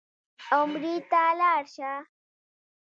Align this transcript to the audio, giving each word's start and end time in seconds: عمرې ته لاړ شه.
عمرې 0.57 0.95
ته 1.09 1.21
لاړ 1.39 1.63
شه. 1.75 1.91